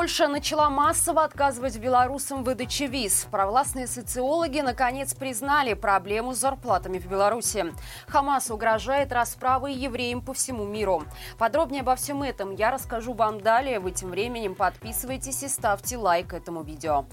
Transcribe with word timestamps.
Польша 0.00 0.28
начала 0.28 0.70
массово 0.70 1.24
отказывать 1.24 1.76
белорусам 1.76 2.42
в 2.42 2.46
выдаче 2.46 2.86
виз. 2.86 3.28
Провластные 3.30 3.86
социологи 3.86 4.60
наконец 4.60 5.12
признали 5.12 5.74
проблему 5.74 6.32
с 6.32 6.38
зарплатами 6.38 6.98
в 6.98 7.04
Беларуси. 7.06 7.66
Хамас 8.08 8.50
угрожает 8.50 9.12
расправой 9.12 9.74
евреям 9.74 10.22
по 10.22 10.32
всему 10.32 10.64
миру. 10.64 11.04
Подробнее 11.36 11.82
обо 11.82 11.96
всем 11.96 12.22
этом 12.22 12.54
я 12.54 12.70
расскажу 12.70 13.12
вам 13.12 13.42
далее. 13.42 13.78
Вы 13.78 13.90
тем 13.90 14.08
временем 14.08 14.54
подписывайтесь 14.54 15.42
и 15.42 15.48
ставьте 15.48 15.98
лайк 15.98 16.32
этому 16.32 16.62
видео. 16.62 17.04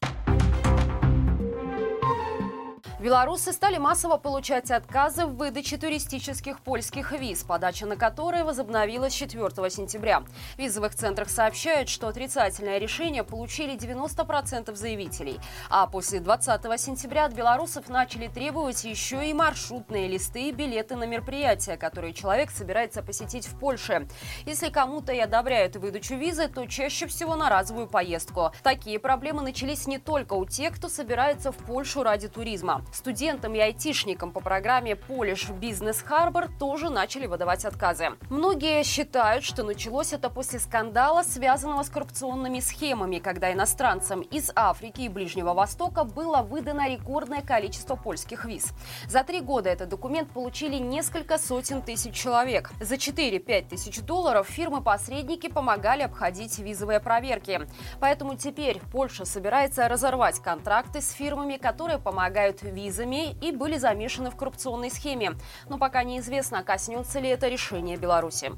Белорусы 3.00 3.54
стали 3.54 3.78
массово 3.78 4.18
получать 4.18 4.72
отказы 4.72 5.28
в 5.28 5.36
выдаче 5.36 5.78
туристических 5.78 6.60
польских 6.62 7.12
виз, 7.12 7.44
подача 7.44 7.86
на 7.86 7.96
которые 7.96 8.44
возобновилась 8.44 9.14
4 9.14 9.70
сентября. 9.70 10.24
В 10.56 10.58
визовых 10.58 10.96
центрах 10.96 11.30
сообщают, 11.30 11.90
что 11.90 12.08
отрицательное 12.08 12.80
решение 12.80 13.24
получили 13.24 13.78
90% 13.78 14.74
заявителей. 14.74 15.40
А 15.70 15.86
после 15.86 16.20
20 16.20 16.82
сентября 16.82 17.26
от 17.26 17.34
белорусов 17.34 17.88
начали 17.88 18.30
требовать 18.30 18.84
еще 18.84 19.30
и 19.30 19.34
маршрутные 19.34 20.08
листы 20.08 20.50
и 20.50 20.52
билеты 20.52 20.96
на 20.96 21.04
мероприятия, 21.04 21.78
которые 21.78 22.16
человек 22.16 22.50
собирается 22.50 23.04
посетить 23.04 23.46
в 23.46 23.60
Польше. 23.60 24.08
Если 24.48 24.70
кому-то 24.70 25.14
и 25.14 25.20
одобряют 25.20 25.76
выдачу 25.76 26.16
визы, 26.16 26.48
то 26.48 26.66
чаще 26.66 27.06
всего 27.06 27.36
на 27.36 27.48
разовую 27.52 27.86
поездку. 27.86 28.52
Такие 28.64 28.98
проблемы 28.98 29.44
начались 29.44 29.86
не 29.86 30.00
только 30.00 30.34
у 30.34 30.46
тех, 30.46 30.76
кто 30.76 30.90
собирается 30.90 31.52
в 31.52 31.58
Польшу 31.58 32.02
ради 32.02 32.28
туризма. 32.28 32.84
Студентам 32.98 33.54
и 33.54 33.60
айтишникам 33.60 34.32
по 34.32 34.40
программе 34.40 34.94
Polish 34.94 35.56
Business 35.60 36.04
Harbor 36.10 36.50
тоже 36.58 36.90
начали 36.90 37.28
выдавать 37.28 37.64
отказы. 37.64 38.10
Многие 38.32 38.84
считают, 38.84 39.44
что 39.44 39.62
началось 39.62 40.14
это 40.14 40.32
после 40.32 40.58
скандала, 40.58 41.22
связанного 41.22 41.84
с 41.84 41.90
коррупционными 41.92 42.60
схемами, 42.60 43.20
когда 43.20 43.54
иностранцам 43.54 44.22
из 44.22 44.52
Африки 44.56 45.02
и 45.02 45.10
Ближнего 45.10 45.54
Востока 45.54 46.06
было 46.06 46.42
выдано 46.42 46.90
рекордное 46.90 47.44
количество 47.44 47.96
польских 47.96 48.46
виз. 48.46 48.74
За 49.08 49.24
три 49.24 49.42
года 49.42 49.70
этот 49.70 49.90
документ 49.90 50.32
получили 50.32 50.78
несколько 50.78 51.38
сотен 51.38 51.84
тысяч 51.84 52.16
человек. 52.16 52.72
За 52.82 52.96
4-5 52.96 53.70
тысяч 53.70 54.02
долларов 54.02 54.48
фирмы-посредники 54.48 55.50
помогали 55.50 56.02
обходить 56.02 56.58
визовые 56.58 57.00
проверки. 57.00 57.62
Поэтому 58.00 58.36
теперь 58.38 58.82
Польша 58.92 59.24
собирается 59.24 59.88
разорвать 59.88 60.40
контракты 60.40 61.00
с 61.00 61.12
фирмами, 61.12 61.58
которые 61.58 62.00
помогают 62.00 62.64
визами 62.78 63.36
и 63.42 63.52
были 63.52 63.78
замешаны 63.78 64.30
в 64.30 64.36
коррупционной 64.36 64.92
схеме. 64.92 65.34
Но 65.68 65.78
пока 65.78 66.04
неизвестно, 66.04 66.64
коснется 66.64 67.20
ли 67.20 67.30
это 67.30 67.48
решение 67.48 67.98
Беларуси. 67.98 68.52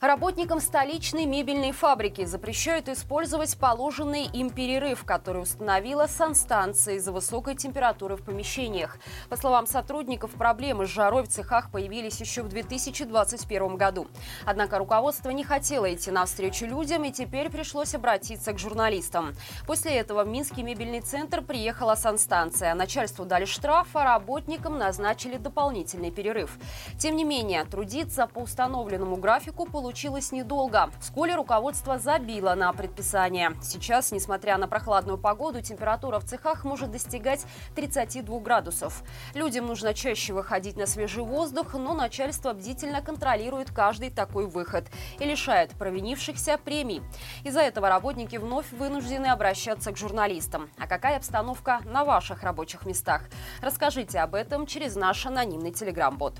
Работникам 0.00 0.60
столичной 0.60 1.26
мебельной 1.26 1.72
фабрики 1.72 2.24
запрещают 2.24 2.88
использовать 2.88 3.58
положенный 3.58 4.26
им 4.26 4.48
перерыв, 4.50 5.02
который 5.04 5.42
установила 5.42 6.06
санстанция 6.06 6.94
из-за 6.94 7.10
высокой 7.10 7.56
температуры 7.56 8.14
в 8.14 8.22
помещениях. 8.22 8.96
По 9.28 9.36
словам 9.36 9.66
сотрудников, 9.66 10.30
проблемы 10.30 10.86
с 10.86 10.90
жарой 10.90 11.24
в 11.24 11.28
цехах 11.28 11.72
появились 11.72 12.20
еще 12.20 12.44
в 12.44 12.48
2021 12.48 13.74
году. 13.76 14.06
Однако 14.46 14.78
руководство 14.78 15.30
не 15.30 15.42
хотело 15.42 15.92
идти 15.92 16.12
навстречу 16.12 16.66
людям 16.66 17.02
и 17.02 17.10
теперь 17.10 17.50
пришлось 17.50 17.92
обратиться 17.96 18.52
к 18.52 18.58
журналистам. 18.60 19.34
После 19.66 19.96
этого 19.96 20.22
в 20.22 20.28
Минский 20.28 20.62
мебельный 20.62 21.00
центр 21.00 21.42
приехала 21.42 21.96
санстанция. 21.96 22.72
Начальству 22.74 23.24
дали 23.24 23.46
штраф, 23.46 23.88
а 23.94 24.04
работникам 24.04 24.78
назначили 24.78 25.38
дополнительный 25.38 26.12
перерыв. 26.12 26.56
Тем 27.00 27.16
не 27.16 27.24
менее, 27.24 27.64
трудиться 27.64 28.28
по 28.28 28.38
установленному 28.38 29.16
графику 29.16 29.64
получилось 29.64 29.87
получилось 29.88 30.32
недолго. 30.32 30.90
Вскоре 31.00 31.34
руководство 31.34 31.98
забило 31.98 32.54
на 32.54 32.70
предписание. 32.74 33.52
Сейчас, 33.62 34.12
несмотря 34.12 34.58
на 34.58 34.68
прохладную 34.68 35.16
погоду, 35.16 35.62
температура 35.62 36.18
в 36.18 36.26
цехах 36.26 36.64
может 36.64 36.90
достигать 36.90 37.46
32 37.74 38.38
градусов. 38.40 39.02
Людям 39.32 39.66
нужно 39.66 39.94
чаще 39.94 40.34
выходить 40.34 40.76
на 40.76 40.84
свежий 40.84 41.22
воздух, 41.22 41.72
но 41.72 41.94
начальство 41.94 42.52
бдительно 42.52 43.00
контролирует 43.00 43.70
каждый 43.70 44.10
такой 44.10 44.46
выход 44.46 44.84
и 45.18 45.24
лишает 45.24 45.70
провинившихся 45.70 46.58
премий. 46.62 47.00
Из-за 47.44 47.60
этого 47.60 47.88
работники 47.88 48.36
вновь 48.36 48.70
вынуждены 48.72 49.28
обращаться 49.28 49.90
к 49.90 49.96
журналистам. 49.96 50.68
А 50.76 50.86
какая 50.86 51.16
обстановка 51.16 51.80
на 51.86 52.04
ваших 52.04 52.42
рабочих 52.42 52.84
местах? 52.84 53.22
Расскажите 53.62 54.18
об 54.18 54.34
этом 54.34 54.66
через 54.66 54.96
наш 54.96 55.24
анонимный 55.24 55.72
телеграм-бот. 55.72 56.34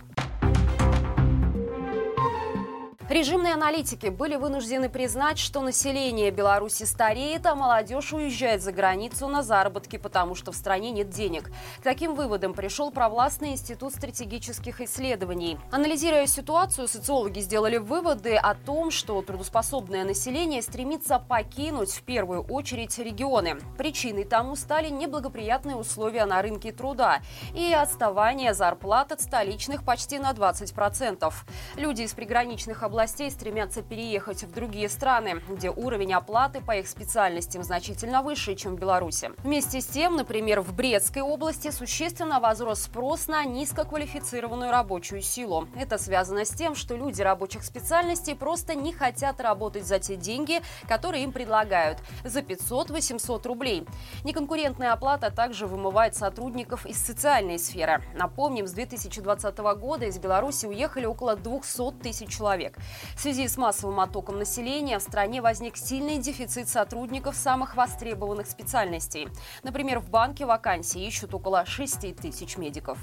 Режимные 3.18 3.54
аналитики 3.54 4.06
были 4.06 4.36
вынуждены 4.36 4.88
признать, 4.88 5.40
что 5.40 5.60
население 5.60 6.30
Беларуси 6.30 6.84
стареет, 6.84 7.46
а 7.46 7.56
молодежь 7.56 8.12
уезжает 8.12 8.62
за 8.62 8.70
границу 8.70 9.26
на 9.26 9.42
заработки, 9.42 9.96
потому 9.96 10.36
что 10.36 10.52
в 10.52 10.54
стране 10.54 10.92
нет 10.92 11.10
денег. 11.10 11.50
К 11.80 11.82
таким 11.82 12.14
выводам 12.14 12.54
пришел 12.54 12.92
провластный 12.92 13.50
институт 13.50 13.92
стратегических 13.92 14.80
исследований. 14.80 15.58
Анализируя 15.72 16.28
ситуацию, 16.28 16.86
социологи 16.86 17.40
сделали 17.40 17.78
выводы 17.78 18.36
о 18.36 18.54
том, 18.54 18.92
что 18.92 19.20
трудоспособное 19.20 20.04
население 20.04 20.62
стремится 20.62 21.18
покинуть 21.18 21.90
в 21.90 22.02
первую 22.02 22.42
очередь 22.44 22.96
регионы. 23.00 23.58
Причиной 23.76 24.26
тому 24.26 24.54
стали 24.54 24.90
неблагоприятные 24.90 25.74
условия 25.74 26.24
на 26.24 26.40
рынке 26.40 26.70
труда 26.70 27.20
и 27.52 27.72
отставание 27.72 28.54
зарплат 28.54 29.10
от 29.10 29.20
столичных 29.20 29.84
почти 29.84 30.20
на 30.20 30.30
20%. 30.30 31.32
Люди 31.74 32.02
из 32.02 32.12
приграничных 32.12 32.84
областей 32.84 33.07
областей 33.08 33.30
стремятся 33.30 33.80
переехать 33.80 34.44
в 34.44 34.52
другие 34.52 34.90
страны, 34.90 35.40
где 35.48 35.70
уровень 35.70 36.12
оплаты 36.12 36.60
по 36.60 36.76
их 36.76 36.86
специальностям 36.86 37.62
значительно 37.62 38.20
выше, 38.20 38.54
чем 38.54 38.76
в 38.76 38.78
Беларуси. 38.78 39.30
Вместе 39.38 39.80
с 39.80 39.86
тем, 39.86 40.16
например, 40.16 40.60
в 40.60 40.74
Брестской 40.74 41.22
области 41.22 41.70
существенно 41.70 42.38
возрос 42.38 42.82
спрос 42.82 43.26
на 43.26 43.46
низкоквалифицированную 43.46 44.70
рабочую 44.70 45.22
силу. 45.22 45.68
Это 45.74 45.96
связано 45.96 46.44
с 46.44 46.50
тем, 46.50 46.74
что 46.74 46.96
люди 46.96 47.22
рабочих 47.22 47.64
специальностей 47.64 48.34
просто 48.34 48.74
не 48.74 48.92
хотят 48.92 49.40
работать 49.40 49.86
за 49.86 49.98
те 49.98 50.16
деньги, 50.16 50.60
которые 50.86 51.24
им 51.24 51.32
предлагают– 51.32 51.98
за 52.24 52.40
500-800 52.40 53.48
рублей. 53.48 53.86
Неконкурентная 54.22 54.92
оплата 54.92 55.30
также 55.30 55.66
вымывает 55.66 56.14
сотрудников 56.14 56.84
из 56.84 56.98
социальной 56.98 57.58
сферы. 57.58 58.02
Напомним, 58.14 58.66
с 58.66 58.72
2020 58.72 59.58
года 59.58 60.04
из 60.04 60.18
Беларуси 60.18 60.66
уехали 60.66 61.06
около 61.06 61.36
200 61.36 62.02
тысяч 62.02 62.36
человек. 62.36 62.76
В 63.14 63.20
связи 63.20 63.48
с 63.48 63.56
массовым 63.56 64.00
оттоком 64.00 64.38
населения 64.38 64.98
в 64.98 65.02
стране 65.02 65.42
возник 65.42 65.76
сильный 65.76 66.18
дефицит 66.18 66.68
сотрудников 66.68 67.36
самых 67.36 67.76
востребованных 67.76 68.46
специальностей. 68.46 69.28
Например, 69.62 70.00
в 70.00 70.08
банке 70.10 70.46
вакансии 70.46 71.06
ищут 71.06 71.34
около 71.34 71.66
6 71.66 72.16
тысяч 72.16 72.56
медиков. 72.56 72.98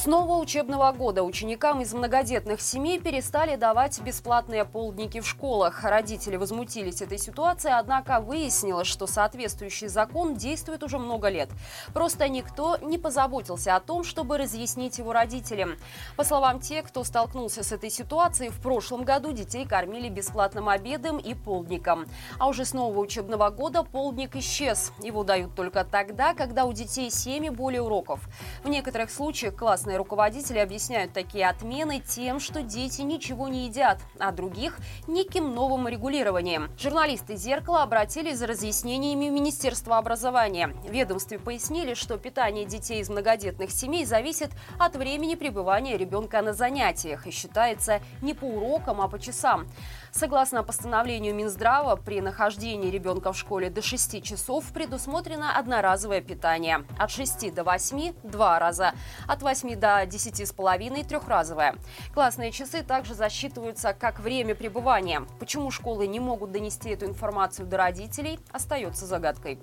С 0.00 0.06
нового 0.06 0.38
учебного 0.38 0.90
года 0.92 1.22
ученикам 1.22 1.82
из 1.82 1.92
многодетных 1.92 2.62
семей 2.62 2.98
перестали 2.98 3.56
давать 3.56 4.00
бесплатные 4.00 4.64
полдники 4.64 5.20
в 5.20 5.28
школах. 5.28 5.84
Родители 5.84 6.36
возмутились 6.36 7.02
этой 7.02 7.18
ситуацией, 7.18 7.74
однако 7.76 8.20
выяснилось, 8.20 8.86
что 8.86 9.06
соответствующий 9.06 9.88
закон 9.88 10.36
действует 10.36 10.82
уже 10.82 10.98
много 10.98 11.28
лет. 11.28 11.50
Просто 11.92 12.30
никто 12.30 12.78
не 12.78 12.96
позаботился 12.96 13.76
о 13.76 13.80
том, 13.80 14.02
чтобы 14.02 14.38
разъяснить 14.38 14.96
его 14.96 15.12
родителям. 15.12 15.76
По 16.16 16.24
словам 16.24 16.60
тех, 16.60 16.86
кто 16.86 17.04
столкнулся 17.04 17.62
с 17.62 17.70
этой 17.70 17.90
ситуацией, 17.90 18.48
в 18.48 18.62
прошлом 18.62 19.04
году 19.04 19.32
детей 19.32 19.66
кормили 19.66 20.08
бесплатным 20.08 20.70
обедом 20.70 21.18
и 21.18 21.34
полдником. 21.34 22.06
А 22.38 22.48
уже 22.48 22.64
с 22.64 22.72
нового 22.72 23.00
учебного 23.00 23.50
года 23.50 23.82
полдник 23.82 24.34
исчез. 24.36 24.92
Его 25.02 25.24
дают 25.24 25.54
только 25.54 25.84
тогда, 25.84 26.32
когда 26.32 26.64
у 26.64 26.72
детей 26.72 27.10
семьи 27.10 27.50
более 27.50 27.82
уроков. 27.82 28.26
В 28.64 28.68
некоторых 28.70 29.10
случаях 29.10 29.54
классные 29.54 29.89
Местные 29.90 29.98
руководители 29.98 30.58
объясняют 30.60 31.12
такие 31.12 31.48
отмены 31.48 31.98
тем, 31.98 32.38
что 32.38 32.62
дети 32.62 33.00
ничего 33.00 33.48
не 33.48 33.66
едят, 33.66 33.98
а 34.20 34.30
других– 34.30 34.78
неким 35.08 35.52
новым 35.52 35.88
регулированием. 35.88 36.70
Журналисты 36.78 37.34
«Зеркала» 37.34 37.82
обратились 37.82 38.38
за 38.38 38.46
разъяснениями 38.46 39.28
в 39.28 39.32
Министерство 39.32 39.98
образования. 39.98 40.68
В 40.84 40.92
ведомстве 40.92 41.40
пояснили, 41.40 41.94
что 41.94 42.18
питание 42.18 42.66
детей 42.66 43.00
из 43.00 43.10
многодетных 43.10 43.72
семей 43.72 44.04
зависит 44.04 44.50
от 44.78 44.94
времени 44.94 45.34
пребывания 45.34 45.96
ребенка 45.96 46.40
на 46.40 46.52
занятиях 46.52 47.26
и 47.26 47.32
считается 47.32 48.00
не 48.22 48.32
по 48.32 48.44
урокам, 48.44 49.00
а 49.00 49.08
по 49.08 49.18
часам. 49.18 49.66
Согласно 50.12 50.62
постановлению 50.62 51.34
Минздрава, 51.34 51.96
при 51.96 52.20
нахождении 52.20 52.90
ребенка 52.90 53.32
в 53.32 53.38
школе 53.38 53.70
до 53.70 53.82
6 53.82 54.22
часов 54.22 54.72
предусмотрено 54.72 55.58
одноразовое 55.58 56.20
питание. 56.20 56.84
От 56.96 57.10
6 57.10 57.52
до 57.52 57.64
8– 57.64 58.14
два 58.22 58.60
раза. 58.60 58.92
От 59.26 59.42
8 59.42 59.79
до 59.80 60.06
10 60.06 60.46
с 60.46 60.52
половиной– 60.52 61.02
трехразовое. 61.04 61.74
Классные 62.14 62.52
часы 62.52 62.82
также 62.84 63.14
засчитываются 63.14 63.94
как 63.94 64.20
время 64.20 64.54
пребывания. 64.54 65.22
Почему 65.40 65.70
школы 65.70 66.06
не 66.06 66.20
могут 66.20 66.52
донести 66.52 66.90
эту 66.90 67.06
информацию 67.06 67.66
до 67.66 67.78
родителей, 67.78 68.38
остается 68.52 69.06
загадкой. 69.06 69.58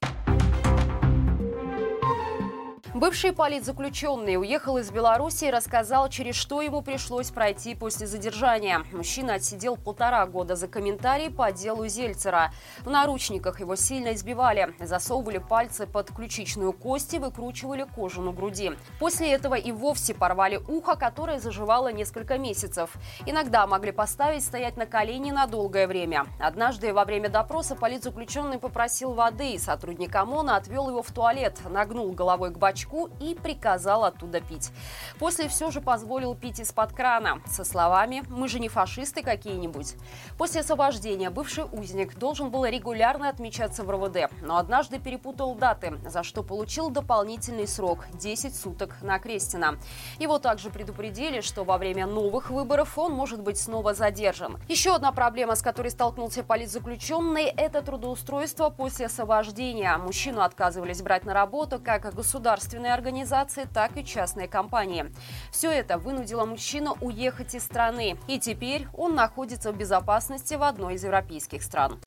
Бывший 2.97 3.31
политзаключенный 3.31 4.38
уехал 4.38 4.79
из 4.79 4.89
Беларуси 4.89 5.45
и 5.45 5.51
рассказал, 5.51 6.09
через 6.09 6.33
что 6.33 6.63
ему 6.63 6.81
пришлось 6.81 7.29
пройти 7.29 7.75
после 7.75 8.07
задержания. 8.07 8.81
Мужчина 8.91 9.35
отсидел 9.35 9.77
полтора 9.77 10.25
года 10.25 10.55
за 10.55 10.67
комментарий 10.67 11.29
по 11.29 11.51
делу 11.51 11.88
Зельцера. 11.88 12.51
В 12.79 12.89
наручниках 12.89 13.59
его 13.59 13.75
сильно 13.75 14.15
избивали, 14.15 14.73
засовывали 14.79 15.38
пальцы 15.38 15.85
под 15.85 16.09
ключичную 16.11 16.73
кость 16.73 17.13
и 17.13 17.19
выкручивали 17.19 17.83
кожу 17.83 18.23
на 18.23 18.31
груди. 18.31 18.71
После 19.00 19.31
этого 19.31 19.53
и 19.53 19.71
вовсе 19.71 20.15
порвали 20.15 20.59
ухо, 20.67 20.95
которое 20.95 21.38
заживало 21.38 21.91
несколько 21.91 22.39
месяцев. 22.39 22.89
Иногда 23.27 23.67
могли 23.67 23.91
поставить 23.91 24.43
стоять 24.43 24.75
на 24.75 24.88
колени 24.88 25.29
на 25.29 25.45
долгое 25.45 25.85
время. 25.85 26.25
Однажды 26.39 26.91
во 26.93 27.05
время 27.05 27.29
допроса 27.29 27.75
политзаключенный 27.75 28.57
попросил 28.57 29.13
воды, 29.13 29.51
и 29.51 29.59
сотрудник 29.59 30.15
ОМОНа 30.15 30.55
отвел 30.55 30.89
его 30.89 31.03
в 31.03 31.11
туалет, 31.11 31.59
нагнул 31.69 32.11
головой 32.11 32.50
к 32.50 32.57
бачку 32.57 32.87
бачку 32.88 33.10
и 33.19 33.36
приказал 33.36 34.04
оттуда 34.04 34.42
пить. 34.42 34.72
После 35.19 35.48
все 35.48 35.72
же 35.72 35.81
позволил 35.81 36.36
пить 36.36 36.60
из-под 36.60 36.94
крана 36.94 37.42
со 37.45 37.63
словами 37.63 38.24
«Мы 38.30 38.48
же 38.48 38.60
не 38.60 38.69
фашисты 38.69 39.22
какие-нибудь». 39.22 39.95
После 40.38 40.62
освобождения 40.62 41.30
бывший 41.30 41.66
узник 41.66 42.18
должен 42.18 42.50
был 42.50 42.66
регулярно 42.66 43.30
отмечаться 43.30 43.84
в 43.84 43.92
РВД, 43.92 44.31
но 44.42 44.57
однажды 44.57 45.00
перепутал 45.00 45.56
даты, 45.56 45.98
за 46.06 46.24
что 46.24 46.44
получил 46.44 46.89
дополнительный 46.89 47.68
срок– 47.68 48.06
10 48.13 48.56
суток 48.56 48.95
на 49.01 49.19
Крестина. 49.19 49.78
Его 50.19 50.39
также 50.39 50.69
предупредили, 50.69 51.42
что 51.42 51.63
во 51.63 51.78
время 51.78 52.06
новых 52.06 52.50
выборов 52.50 52.98
он 52.98 53.13
может 53.13 53.42
быть 53.42 53.60
снова 53.60 53.94
задержан. 53.94 54.57
Еще 54.68 54.95
одна 54.95 55.12
проблема, 55.12 55.56
с 55.56 55.62
которой 55.62 55.89
столкнулся 55.89 56.44
политзаключенный– 56.44 57.45
это 57.57 57.81
трудоустройство 57.81 58.69
после 58.69 59.07
освобождения. 59.07 59.98
Мужчину 59.98 60.42
отказывались 60.42 61.01
брать 61.01 61.25
на 61.25 61.34
работу 61.34 61.80
как 61.84 62.13
государственный 62.13 62.66
государственные 62.67 62.93
организации, 62.93 63.67
так 63.73 63.95
и 63.97 64.03
частные 64.03 64.47
компании. 64.47 65.05
Все 65.51 65.71
это 65.71 65.97
вынудило 65.97 66.45
мужчину 66.45 66.97
уехать 67.01 67.55
из 67.55 67.63
страны. 67.63 68.17
И 68.27 68.39
теперь 68.39 68.87
он 68.93 69.15
находится 69.15 69.71
в 69.71 69.77
безопасности 69.77 70.55
в 70.55 70.63
одной 70.63 70.95
из 70.95 71.03
европейских 71.03 71.63
стран. 71.63 71.99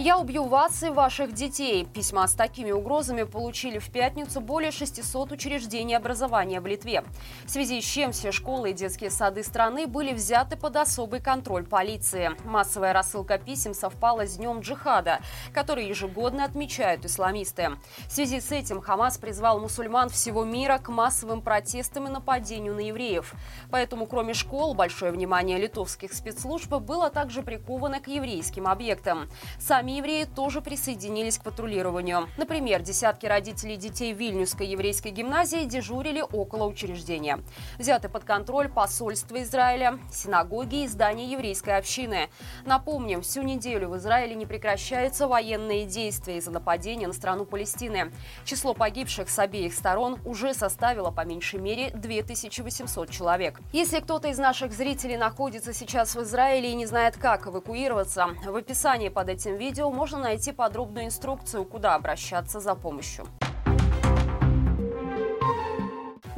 «Я 0.00 0.16
убью 0.16 0.44
вас 0.44 0.82
и 0.82 0.88
ваших 0.88 1.34
детей». 1.34 1.84
Письма 1.84 2.26
с 2.26 2.32
такими 2.32 2.70
угрозами 2.70 3.24
получили 3.24 3.78
в 3.78 3.90
пятницу 3.90 4.40
более 4.40 4.70
600 4.70 5.32
учреждений 5.32 5.94
образования 5.94 6.62
в 6.62 6.66
Литве. 6.66 7.04
В 7.44 7.50
связи 7.50 7.82
с 7.82 7.84
чем 7.84 8.12
все 8.12 8.32
школы 8.32 8.70
и 8.70 8.72
детские 8.72 9.10
сады 9.10 9.44
страны 9.44 9.86
были 9.86 10.14
взяты 10.14 10.56
под 10.56 10.76
особый 10.76 11.20
контроль 11.20 11.66
полиции. 11.66 12.30
Массовая 12.46 12.94
рассылка 12.94 13.36
писем 13.36 13.74
совпала 13.74 14.26
с 14.26 14.38
Днем 14.38 14.60
джихада, 14.60 15.20
который 15.52 15.86
ежегодно 15.86 16.46
отмечают 16.46 17.04
исламисты. 17.04 17.72
В 18.06 18.12
связи 18.12 18.40
с 18.40 18.50
этим 18.52 18.80
Хамас 18.80 19.18
призвал 19.18 19.60
мусульман 19.60 20.08
всего 20.08 20.44
мира 20.44 20.78
к 20.78 20.88
массовым 20.88 21.42
протестам 21.42 22.06
и 22.06 22.10
нападению 22.10 22.74
на 22.74 22.80
евреев. 22.80 23.34
Поэтому, 23.70 24.06
кроме 24.06 24.32
школ, 24.32 24.72
большое 24.72 25.12
внимание 25.12 25.58
литовских 25.58 26.14
спецслужб 26.14 26.72
было 26.76 27.10
также 27.10 27.42
приковано 27.42 28.00
к 28.00 28.08
еврейским 28.08 28.66
объектам. 28.66 29.28
Сами 29.58 29.89
Сами 29.90 29.98
евреи 29.98 30.24
тоже 30.24 30.60
присоединились 30.60 31.38
к 31.38 31.42
патрулированию. 31.42 32.28
Например, 32.36 32.80
десятки 32.80 33.26
родителей 33.26 33.76
детей 33.76 34.12
Вильнюсской 34.12 34.68
еврейской 34.68 35.08
гимназии 35.08 35.64
дежурили 35.64 36.22
около 36.32 36.66
учреждения. 36.66 37.40
Взяты 37.76 38.08
под 38.08 38.22
контроль 38.22 38.68
посольство 38.68 39.42
Израиля, 39.42 39.98
синагоги 40.12 40.84
и 40.84 40.86
здания 40.86 41.26
еврейской 41.26 41.76
общины. 41.76 42.28
Напомним, 42.64 43.22
всю 43.22 43.42
неделю 43.42 43.88
в 43.88 43.96
Израиле 43.96 44.36
не 44.36 44.46
прекращаются 44.46 45.26
военные 45.26 45.86
действия 45.86 46.36
из-за 46.36 46.52
нападения 46.52 47.08
на 47.08 47.12
страну 47.12 47.44
Палестины. 47.44 48.12
Число 48.44 48.74
погибших 48.74 49.28
с 49.28 49.40
обеих 49.40 49.74
сторон 49.74 50.20
уже 50.24 50.54
составило 50.54 51.10
по 51.10 51.24
меньшей 51.24 51.58
мере 51.58 51.90
2800 51.94 53.10
человек. 53.10 53.58
Если 53.72 53.98
кто-то 53.98 54.28
из 54.28 54.38
наших 54.38 54.72
зрителей 54.72 55.16
находится 55.16 55.72
сейчас 55.72 56.14
в 56.14 56.22
Израиле 56.22 56.70
и 56.70 56.76
не 56.76 56.86
знает, 56.86 57.16
как 57.16 57.48
эвакуироваться, 57.48 58.28
в 58.44 58.54
описании 58.54 59.08
под 59.08 59.28
этим 59.30 59.56
видео 59.56 59.79
видео 59.80 59.90
можно 59.90 60.18
найти 60.18 60.52
подробную 60.52 61.06
инструкцию, 61.06 61.64
куда 61.64 61.94
обращаться 61.94 62.60
за 62.60 62.74
помощью. 62.74 63.26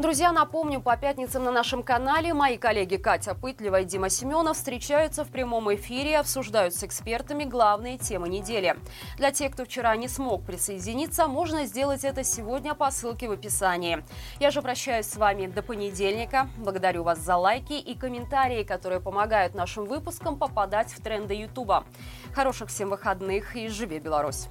Друзья, 0.02 0.32
напомню, 0.32 0.80
по 0.80 0.96
пятницам 0.96 1.44
на 1.44 1.52
нашем 1.52 1.84
канале 1.84 2.34
мои 2.34 2.56
коллеги 2.56 2.96
Катя 2.96 3.36
Пытлева 3.36 3.82
и 3.82 3.84
Дима 3.84 4.10
Семенов 4.10 4.56
встречаются 4.56 5.24
в 5.24 5.28
прямом 5.28 5.72
эфире 5.76 6.10
и 6.10 6.14
обсуждают 6.14 6.74
с 6.74 6.82
экспертами 6.82 7.44
главные 7.44 7.98
темы 7.98 8.28
недели. 8.28 8.74
Для 9.16 9.30
тех, 9.30 9.52
кто 9.52 9.64
вчера 9.64 9.94
не 9.94 10.08
смог 10.08 10.44
присоединиться, 10.44 11.28
можно 11.28 11.66
сделать 11.66 12.02
это 12.02 12.24
сегодня 12.24 12.74
по 12.74 12.90
ссылке 12.90 13.28
в 13.28 13.30
описании. 13.30 14.02
Я 14.40 14.50
же 14.50 14.60
прощаюсь 14.60 15.06
с 15.06 15.16
вами 15.16 15.46
до 15.46 15.62
понедельника. 15.62 16.48
Благодарю 16.56 17.04
вас 17.04 17.20
за 17.20 17.36
лайки 17.36 17.74
и 17.74 17.94
комментарии, 17.94 18.64
которые 18.64 19.00
помогают 19.00 19.54
нашим 19.54 19.84
выпускам 19.84 20.36
попадать 20.36 20.92
в 20.92 21.00
тренды 21.00 21.34
Ютуба. 21.34 21.84
Хороших 22.34 22.70
всем 22.70 22.90
выходных 22.90 23.54
и 23.54 23.68
живи 23.68 24.00
Беларусь! 24.00 24.48